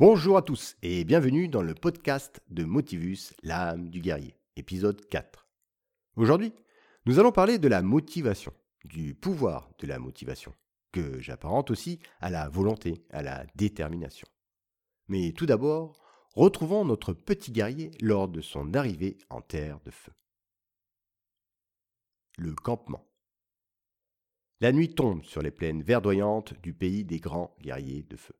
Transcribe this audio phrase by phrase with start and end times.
[0.00, 5.46] Bonjour à tous et bienvenue dans le podcast de Motivus, l'âme du guerrier, épisode 4.
[6.16, 6.54] Aujourd'hui,
[7.04, 8.54] nous allons parler de la motivation,
[8.86, 10.54] du pouvoir de la motivation,
[10.90, 14.26] que j'apparente aussi à la volonté, à la détermination.
[15.08, 16.00] Mais tout d'abord,
[16.32, 20.12] retrouvons notre petit guerrier lors de son arrivée en terre de feu.
[22.38, 23.06] Le campement.
[24.62, 28.39] La nuit tombe sur les plaines verdoyantes du pays des grands guerriers de feu.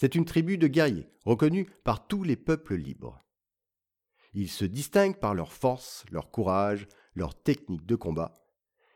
[0.00, 3.20] C'est une tribu de guerriers reconnue par tous les peuples libres.
[4.32, 8.32] Ils se distinguent par leur force, leur courage, leur technique de combat,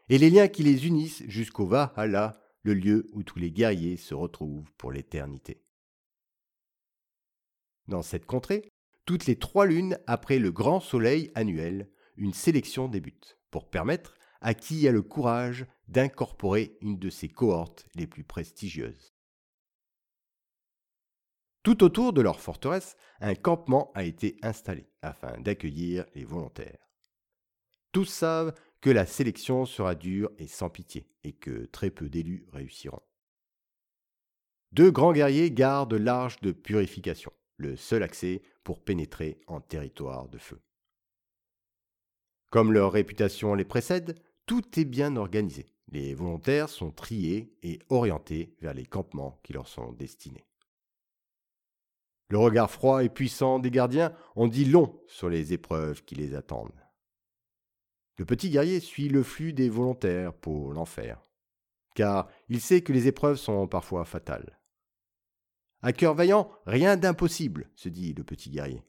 [0.08, 4.14] et les liens qui les unissent jusqu'au Valhalla, le lieu où tous les guerriers se
[4.14, 5.62] retrouvent pour l'éternité.
[7.86, 8.72] Dans cette contrée,
[9.04, 14.54] toutes les trois lunes après le grand soleil annuel, une sélection débute pour permettre à
[14.54, 19.13] qui a le courage d'incorporer une de ses cohortes les plus prestigieuses.
[21.64, 26.90] Tout autour de leur forteresse, un campement a été installé afin d'accueillir les volontaires.
[27.90, 32.46] Tous savent que la sélection sera dure et sans pitié, et que très peu d'élus
[32.52, 33.00] réussiront.
[34.72, 40.36] Deux grands guerriers gardent l'arche de purification, le seul accès pour pénétrer en territoire de
[40.36, 40.60] feu.
[42.50, 45.72] Comme leur réputation les précède, tout est bien organisé.
[45.88, 50.44] Les volontaires sont triés et orientés vers les campements qui leur sont destinés.
[52.28, 56.34] Le regard froid et puissant des gardiens en dit long sur les épreuves qui les
[56.34, 56.72] attendent.
[58.16, 61.20] Le petit guerrier suit le flux des volontaires pour l'enfer,
[61.94, 64.58] car il sait que les épreuves sont parfois fatales.
[65.82, 68.82] À cœur vaillant, rien d'impossible, se dit le petit guerrier.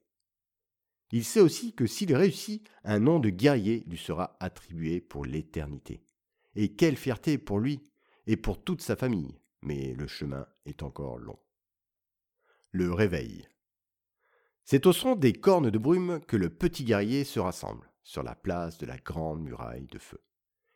[1.12, 6.04] Il sait aussi que s'il réussit, un nom de guerrier lui sera attribué pour l'éternité.
[6.56, 7.90] Et quelle fierté pour lui
[8.28, 11.38] et pour toute sa famille, mais le chemin est encore long
[12.76, 13.48] le réveil.
[14.66, 18.36] C'est au son des cornes de brume que le petit guerrier se rassemble sur la
[18.36, 20.22] place de la grande muraille de feu.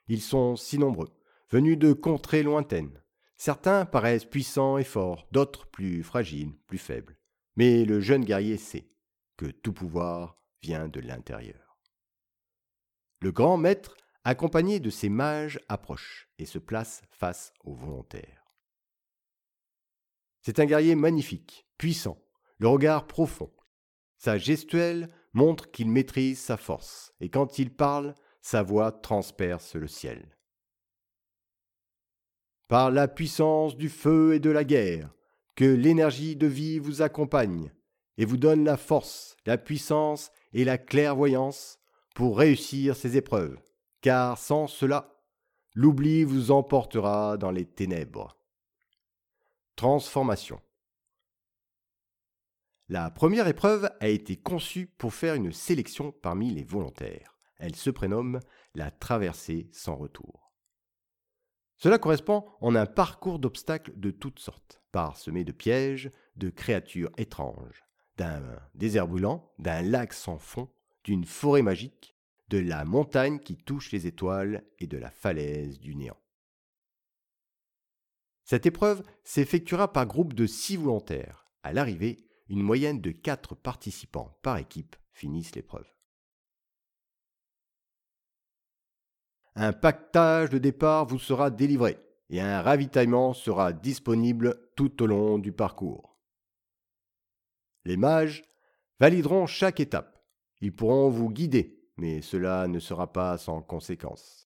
[0.07, 1.09] Ils sont si nombreux,
[1.49, 3.03] venus de contrées lointaines.
[3.35, 7.19] Certains paraissent puissants et forts, d'autres plus fragiles, plus faibles.
[7.57, 8.89] Mais le jeune guerrier sait
[9.35, 11.77] que tout pouvoir vient de l'intérieur.
[13.19, 18.38] Le grand maître, accompagné de ses mages, approche et se place face aux volontaires.
[20.41, 22.21] C'est un guerrier magnifique, puissant,
[22.57, 23.51] le regard profond.
[24.17, 29.87] Sa gestuelle montre qu'il maîtrise sa force, et quand il parle, sa voix transperce le
[29.87, 30.37] ciel.
[32.67, 35.11] Par la puissance du feu et de la guerre,
[35.55, 37.71] que l'énergie de vie vous accompagne
[38.17, 41.79] et vous donne la force, la puissance et la clairvoyance
[42.15, 43.57] pour réussir ces épreuves,
[44.01, 45.15] car sans cela,
[45.73, 48.38] l'oubli vous emportera dans les ténèbres.
[49.79, 50.59] Transformation.
[52.89, 57.39] La première épreuve a été conçue pour faire une sélection parmi les volontaires.
[57.59, 58.41] Elle se prénomme
[58.75, 60.51] la traversée sans retour.
[61.77, 67.85] Cela correspond en un parcours d'obstacles de toutes sortes, parsemé de pièges, de créatures étranges,
[68.17, 68.43] d'un
[68.75, 70.67] désert brûlant, d'un lac sans fond,
[71.05, 72.17] d'une forêt magique,
[72.49, 76.19] de la montagne qui touche les étoiles et de la falaise du néant.
[78.49, 81.45] Cette épreuve s'effectuera par groupe de six volontaires.
[81.61, 82.17] À l'arrivée,
[82.47, 85.85] une moyenne de 4 participants par équipe finissent l'épreuve.
[89.53, 91.99] Un pactage de départ vous sera délivré
[92.31, 96.17] et un ravitaillement sera disponible tout au long du parcours.
[97.85, 98.41] Les mages
[98.99, 100.25] valideront chaque étape.
[100.59, 104.49] Ils pourront vous guider, mais cela ne sera pas sans conséquence.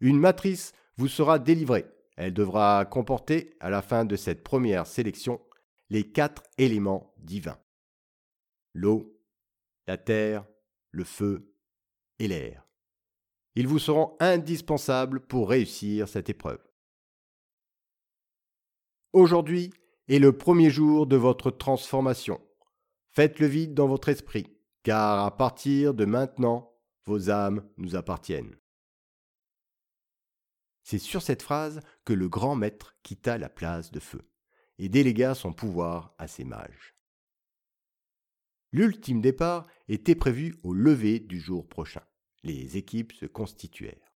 [0.00, 1.86] Une matrice vous sera délivrée.
[2.16, 5.40] Elle devra comporter, à la fin de cette première sélection,
[5.88, 7.58] les quatre éléments divins.
[8.74, 9.16] L'eau,
[9.86, 10.44] la terre,
[10.90, 11.54] le feu
[12.18, 12.66] et l'air.
[13.54, 16.62] Ils vous seront indispensables pour réussir cette épreuve.
[19.12, 19.72] Aujourd'hui
[20.08, 22.40] est le premier jour de votre transformation.
[23.10, 24.46] Faites le vide dans votre esprit,
[24.82, 26.72] car à partir de maintenant,
[27.06, 28.56] vos âmes nous appartiennent.
[30.90, 34.26] C'est sur cette phrase que le grand maître quitta la place de feu
[34.78, 36.94] et délégua son pouvoir à ses mages.
[38.72, 42.00] L'ultime départ était prévu au lever du jour prochain.
[42.42, 44.14] Les équipes se constituèrent.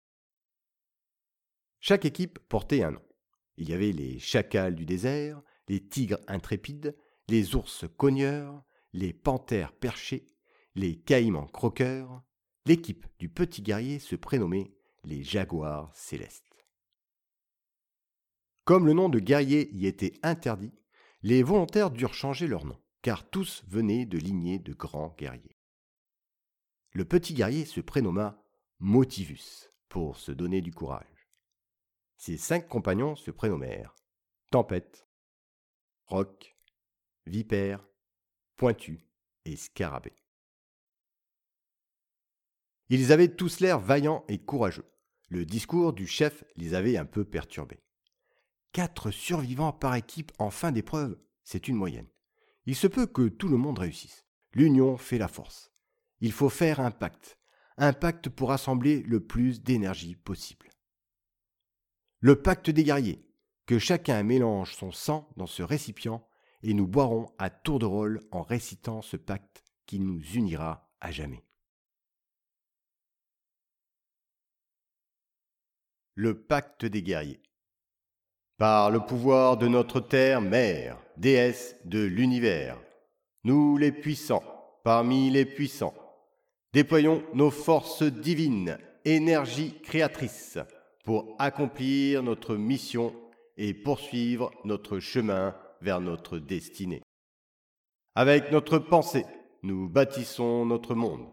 [1.81, 3.05] Chaque équipe portait un nom.
[3.57, 6.97] Il y avait les chacals du désert, les tigres intrépides,
[7.27, 8.63] les ours cogneurs,
[8.93, 10.29] les panthères perchés,
[10.77, 12.23] les caïmans croqueurs.
[12.65, 16.50] L'équipe du petit guerrier se prénommait les jaguars célestes.
[18.65, 20.73] Comme le nom de guerrier y était interdit,
[21.23, 25.59] les volontaires durent changer leur nom, car tous venaient de lignées de grands guerriers.
[26.93, 28.43] Le petit guerrier se prénomma
[28.79, 31.29] Motivus, pour se donner du courage.
[32.17, 33.95] Ses cinq compagnons se prénommèrent
[34.51, 35.07] Tempête,
[36.07, 36.57] Roc,
[37.27, 37.87] Vipère,
[38.57, 39.07] Pointu
[39.45, 40.17] et Scarabée.
[42.89, 44.91] Ils avaient tous l'air vaillants et courageux.
[45.29, 47.83] Le discours du chef les avait un peu perturbés.
[48.73, 52.09] Quatre survivants par équipe en fin d'épreuve, c'est une moyenne.
[52.67, 54.27] Il se peut que tout le monde réussisse.
[54.53, 55.73] L'union fait la force.
[56.21, 57.39] Il faut faire un pacte.
[57.77, 60.69] Un pacte pour rassembler le plus d'énergie possible.
[62.21, 63.27] Le pacte des guerriers.
[63.67, 66.27] Que chacun mélange son sang dans ce récipient
[66.63, 71.11] et nous boirons à tour de rôle en récitant ce pacte qui nous unira à
[71.11, 71.45] jamais.
[76.15, 77.43] Le pacte des guerriers.
[78.61, 82.77] Par le pouvoir de notre terre mère, déesse de l'univers,
[83.43, 84.45] nous les puissants,
[84.85, 85.95] parmi les puissants,
[86.75, 88.77] déployons nos forces divines,
[89.07, 90.59] énergie créatrice,
[91.07, 93.15] pour accomplir notre mission
[93.57, 97.01] et poursuivre notre chemin vers notre destinée.
[98.15, 99.25] Avec notre pensée,
[99.63, 101.27] nous bâtissons notre monde.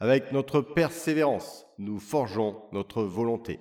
[0.00, 3.60] Avec notre persévérance, nous forgeons notre volonté.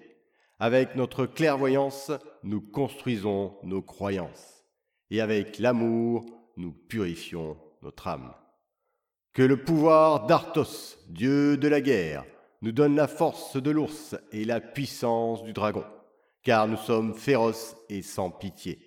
[0.64, 2.12] Avec notre clairvoyance,
[2.44, 4.64] nous construisons nos croyances.
[5.10, 6.24] Et avec l'amour,
[6.56, 8.32] nous purifions notre âme.
[9.34, 12.26] Que le pouvoir d'Arthos, dieu de la guerre,
[12.62, 15.84] nous donne la force de l'ours et la puissance du dragon,
[16.44, 18.78] car nous sommes féroces et sans pitié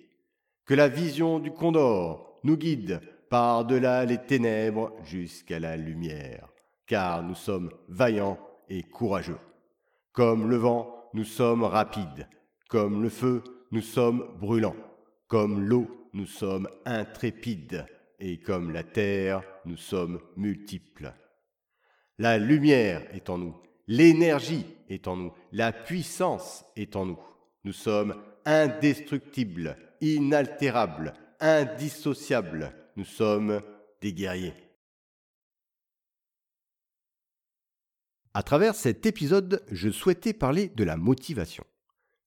[0.65, 6.47] que la vision du Condor nous guide par-delà les ténèbres jusqu'à la lumière,
[6.87, 8.39] car nous sommes vaillants
[8.69, 9.39] et courageux.
[10.13, 12.27] Comme le vent, nous sommes rapides,
[12.67, 13.41] comme le feu,
[13.71, 14.75] nous sommes brûlants,
[15.27, 17.85] comme l'eau, nous sommes intrépides,
[18.19, 21.13] et comme la terre, nous sommes multiples.
[22.17, 23.55] La lumière est en nous,
[23.87, 27.19] l'énergie est en nous, la puissance est en nous.
[27.63, 32.73] Nous sommes indestructibles inaltérable, indissociable.
[32.97, 33.61] Nous sommes
[34.01, 34.64] des guerriers.
[38.37, 41.63] À travers cet épisode, je souhaitais parler de la motivation,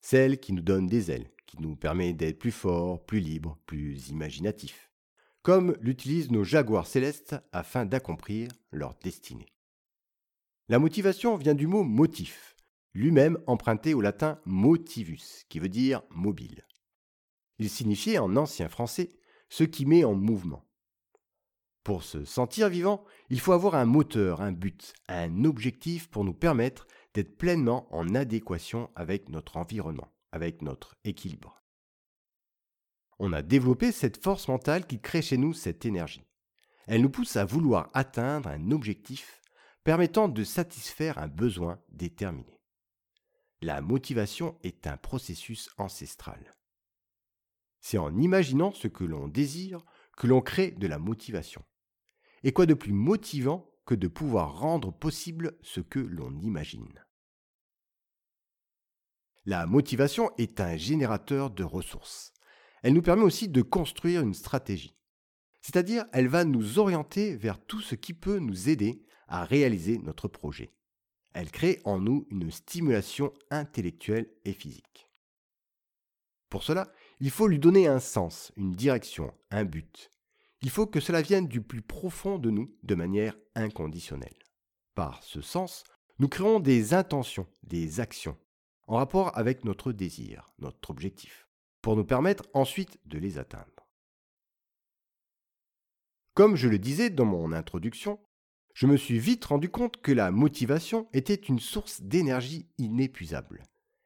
[0.01, 4.09] celle qui nous donne des ailes, qui nous permet d'être plus forts, plus libres, plus
[4.09, 4.91] imaginatifs,
[5.43, 9.53] comme l'utilisent nos jaguars célestes afin d'accomplir leur destinée.
[10.71, 12.57] La motivation vient du mot motif,
[12.95, 16.65] lui-même emprunté au latin motivus, qui veut dire mobile.
[17.59, 19.11] Il signifiait en ancien français
[19.51, 20.68] ce qui met en mouvement.
[21.89, 26.35] Pour se sentir vivant, il faut avoir un moteur, un but, un objectif pour nous
[26.35, 31.63] permettre d'être pleinement en adéquation avec notre environnement, avec notre équilibre.
[33.19, 36.27] On a développé cette force mentale qui crée chez nous cette énergie.
[36.89, 39.41] Elle nous pousse à vouloir atteindre un objectif
[39.83, 42.61] permettant de satisfaire un besoin déterminé.
[43.63, 46.53] La motivation est un processus ancestral.
[47.81, 49.81] C'est en imaginant ce que l'on désire
[50.19, 51.65] que l'on crée de la motivation.
[52.45, 57.05] Et quoi de plus motivant que de pouvoir rendre possible ce que l'on imagine?
[59.45, 62.35] La motivation est un générateur de ressources.
[62.83, 64.95] Elle nous permet aussi de construire une stratégie.
[65.63, 70.29] C'est-à-dire, elle va nous orienter vers tout ce qui peut nous aider à réaliser notre
[70.29, 70.73] projet.
[71.33, 75.11] Elle crée en nous une stimulation intellectuelle et physique.
[76.49, 80.13] Pour cela, il faut lui donner un sens, une direction, un but.
[80.61, 84.39] Il faut que cela vienne du plus profond de nous de manière inconditionnelle.
[84.95, 85.85] Par ce sens,
[86.19, 88.37] nous créons des intentions, des actions,
[88.89, 91.47] en rapport avec notre désir, notre objectif,
[91.81, 93.87] pour nous permettre ensuite de les atteindre.
[96.35, 98.19] Comme je le disais dans mon introduction,
[98.75, 103.63] je me suis vite rendu compte que la motivation était une source d'énergie inépuisable.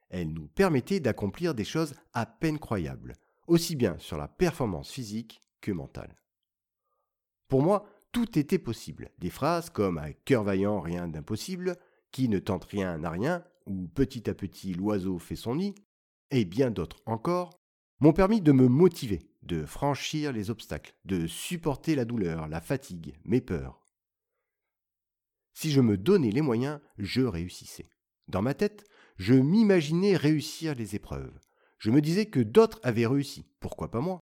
[0.09, 3.15] Elle nous permettait d'accomplir des choses à peine croyables,
[3.47, 6.22] aussi bien sur la performance physique que mentale.
[7.53, 9.11] Pour moi, tout était possible.
[9.19, 11.77] Des phrases comme à cœur vaillant, rien d'impossible,
[12.11, 15.75] qui ne tente rien n'a rien, ou petit à petit l'oiseau fait son nid,
[16.31, 17.51] et bien d'autres encore,
[18.01, 23.13] m'ont permis de me motiver, de franchir les obstacles, de supporter la douleur, la fatigue,
[23.27, 23.87] mes peurs.
[25.53, 27.91] Si je me donnais les moyens, je réussissais.
[28.29, 31.39] Dans ma tête, je m'imaginais réussir les épreuves.
[31.77, 34.21] Je me disais que d'autres avaient réussi, pourquoi pas moi?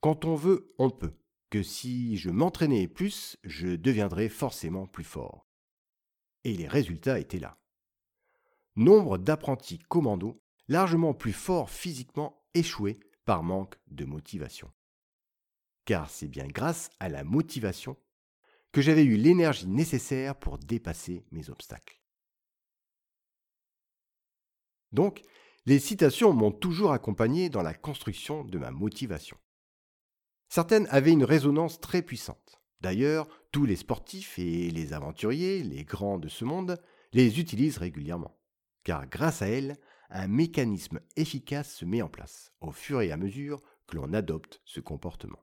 [0.00, 1.14] Quand on veut, on peut,
[1.62, 5.46] si je m'entraînais plus, je deviendrais forcément plus fort.
[6.44, 7.58] Et les résultats étaient là.
[8.76, 14.70] Nombre d'apprentis commandos, largement plus forts physiquement, échoué par manque de motivation.
[15.84, 17.96] Car c'est bien grâce à la motivation
[18.72, 22.00] que j'avais eu l'énergie nécessaire pour dépasser mes obstacles.
[24.92, 25.22] Donc,
[25.64, 29.36] les citations m'ont toujours accompagné dans la construction de ma motivation.
[30.48, 32.60] Certaines avaient une résonance très puissante.
[32.80, 36.78] D'ailleurs, tous les sportifs et les aventuriers, les grands de ce monde,
[37.12, 38.38] les utilisent régulièrement.
[38.84, 39.76] Car grâce à elles,
[40.10, 44.60] un mécanisme efficace se met en place au fur et à mesure que l'on adopte
[44.64, 45.42] ce comportement.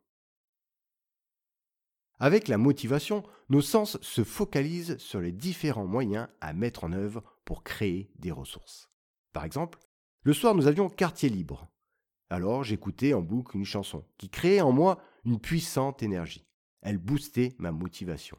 [2.20, 7.24] Avec la motivation, nos sens se focalisent sur les différents moyens à mettre en œuvre
[7.44, 8.90] pour créer des ressources.
[9.34, 9.80] Par exemple,
[10.22, 11.73] le soir nous avions quartier libre.
[12.30, 16.48] Alors j'écoutais en boucle une chanson qui créait en moi une puissante énergie.
[16.82, 18.38] Elle boostait ma motivation.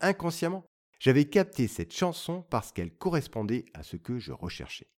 [0.00, 0.66] Inconsciemment,
[0.98, 4.90] j'avais capté cette chanson parce qu'elle correspondait à ce que je recherchais.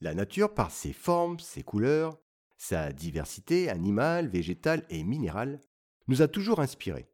[0.00, 2.18] La nature, par ses formes, ses couleurs,
[2.56, 5.60] sa diversité animale, végétale et minérale,
[6.08, 7.08] nous a toujours inspirés.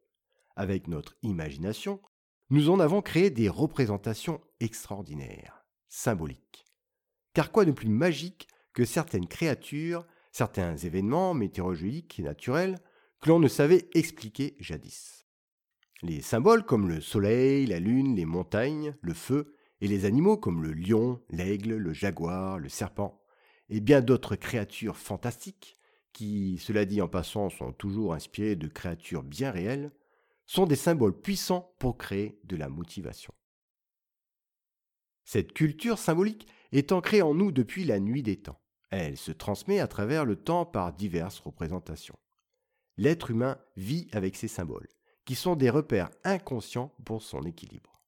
[0.55, 2.01] Avec notre imagination,
[2.49, 6.65] nous en avons créé des représentations extraordinaires, symboliques.
[7.33, 8.47] Car quoi de plus magique
[8.85, 12.77] certaines créatures, certains événements météorologiques et naturels
[13.21, 15.25] que l'on ne savait expliquer jadis
[16.01, 20.63] Les symboles comme le soleil, la lune, les montagnes, le feu, et les animaux comme
[20.63, 23.21] le lion, l'aigle, le jaguar, le serpent,
[23.69, 25.77] et bien d'autres créatures fantastiques,
[26.11, 29.91] qui, cela dit en passant, sont toujours inspirées de créatures bien réelles,
[30.45, 33.33] sont des symboles puissants pour créer de la motivation.
[35.23, 38.59] Cette culture symbolique est ancrée en nous depuis la nuit des temps.
[38.89, 42.17] Elle se transmet à travers le temps par diverses représentations.
[42.97, 44.89] L'être humain vit avec ces symboles,
[45.25, 48.01] qui sont des repères inconscients pour son équilibre.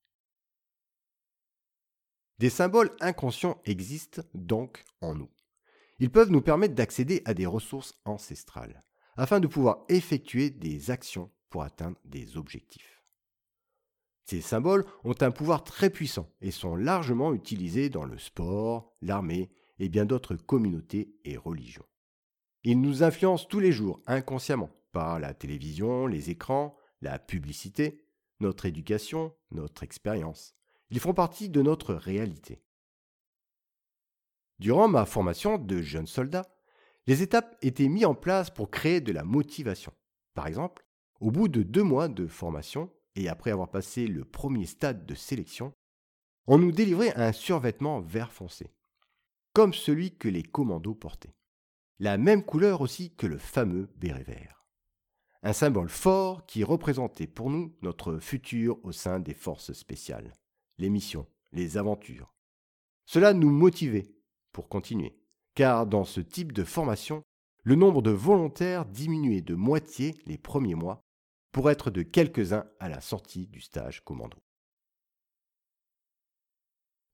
[2.40, 5.30] Des symboles inconscients existent donc en nous.
[6.00, 8.82] Ils peuvent nous permettre d'accéder à des ressources ancestrales,
[9.16, 13.04] afin de pouvoir effectuer des actions pour atteindre des objectifs.
[14.26, 19.52] Ces symboles ont un pouvoir très puissant et sont largement utilisés dans le sport, l'armée
[19.82, 21.86] et bien d'autres communautés et religions.
[22.64, 28.06] Ils nous influencent tous les jours inconsciemment par la télévision, les écrans, la publicité,
[28.40, 30.54] notre éducation, notre expérience.
[30.92, 32.62] Ils font partie de notre réalité.
[34.60, 36.46] Durant ma formation de jeune soldat,
[37.08, 39.92] les étapes étaient mises en place pour créer de la motivation.
[40.36, 40.86] Par exemple,
[41.20, 45.16] au bout de deux mois de formation et après avoir passé le premier stade de
[45.16, 45.74] sélection,
[46.46, 48.72] on nous délivrait un survêtement vert foncé,
[49.54, 51.36] comme celui que les commandos portaient.
[52.00, 54.66] La même couleur aussi que le fameux béret vert.
[55.44, 60.34] Un symbole fort qui représentait pour nous notre futur au sein des forces spéciales,
[60.78, 62.34] les missions, les aventures.
[63.06, 64.16] Cela nous motivait
[64.52, 65.18] pour continuer,
[65.56, 67.24] car dans ce type de formation,
[67.64, 71.04] le nombre de volontaires diminuait de moitié les premiers mois
[71.52, 74.38] pour être de quelques-uns à la sortie du stage commando.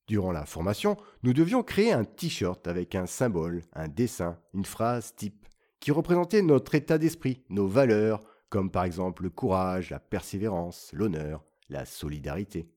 [0.08, 5.14] Durant la formation, nous devions créer un t-shirt avec un symbole, un dessin, une phrase
[5.16, 5.46] type,
[5.80, 11.44] qui représentait notre état d'esprit, nos valeurs, comme par exemple le courage, la persévérance, l'honneur,
[11.70, 12.70] la solidarité.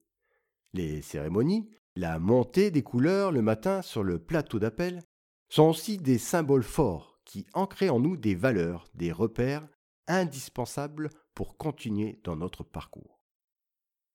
[0.73, 5.03] Les cérémonies la montée des couleurs le matin sur le plateau d'appel
[5.49, 9.67] sont aussi des symboles forts qui ancraient en nous des valeurs, des repères
[10.07, 13.20] indispensables pour continuer dans notre parcours.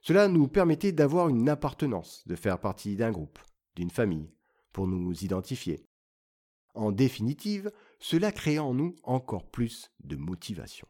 [0.08, 3.40] Cela nous permettait d'avoir une appartenance, de faire partie d'un groupe,
[3.76, 4.32] d'une famille,
[4.72, 5.84] pour nous identifier.
[6.76, 10.88] En définitive, cela créait en nous encore plus de motivation.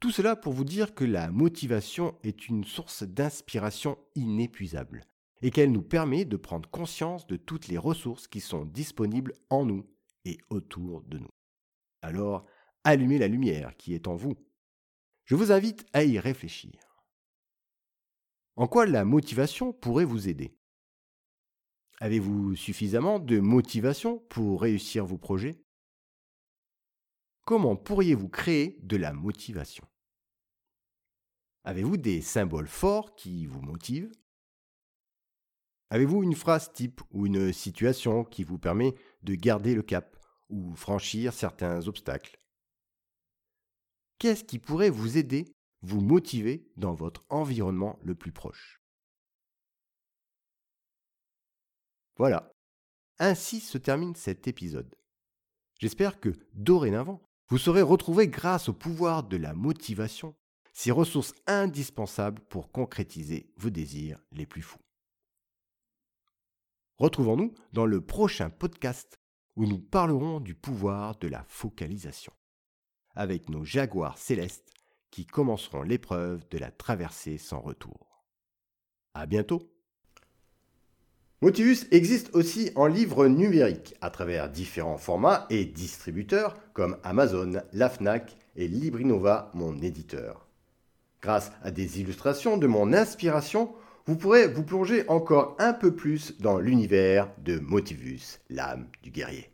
[0.00, 5.04] Tout cela pour vous dire que la motivation est une source d'inspiration inépuisable
[5.42, 9.66] et qu'elle nous permet de prendre conscience de toutes les ressources qui sont disponibles en
[9.66, 9.84] nous
[10.24, 11.34] et autour de nous.
[12.00, 12.46] Alors,
[12.82, 14.36] allumez la lumière qui est en vous.
[15.26, 16.83] Je vous invite à y réfléchir.
[18.56, 20.56] En quoi la motivation pourrait vous aider?
[21.98, 25.60] Avez-vous suffisamment de motivation pour réussir vos projets?
[27.46, 29.86] Comment pourriez-vous créer de la motivation?
[31.64, 34.12] Avez-vous des symboles forts qui vous motivent?
[35.90, 40.16] Avez-vous une phrase type ou une situation qui vous permet de garder le cap
[40.48, 42.40] ou franchir certains obstacles?
[44.18, 45.53] Qu'est-ce qui pourrait vous aider,
[45.84, 48.80] vous motiver dans votre environnement le plus proche
[52.16, 52.52] Voilà,
[53.18, 54.94] ainsi se termine cet épisode.
[55.80, 60.34] J'espère que dorénavant, vous saurez retrouver grâce au pouvoir de la motivation
[60.72, 64.80] ces ressources indispensables pour concrétiser vos désirs les plus fous.
[66.98, 69.18] Retrouvons-nous dans le prochain podcast
[69.56, 72.32] où nous parlerons du pouvoir de la focalisation,
[73.14, 74.72] avec nos jaguars célestes
[75.14, 78.24] qui commenceront l'épreuve de la traversée sans retour.
[79.14, 79.70] À bientôt!
[81.40, 87.90] Motivus existe aussi en livre numérique à travers différents formats et distributeurs comme Amazon, la
[87.90, 90.48] Fnac et Librinova, mon éditeur.
[91.22, 93.72] Grâce à des illustrations de mon inspiration,
[94.06, 99.53] vous pourrez vous plonger encore un peu plus dans l'univers de Motivus, l'âme du guerrier.